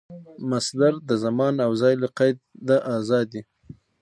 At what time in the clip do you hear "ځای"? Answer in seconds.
1.81-1.93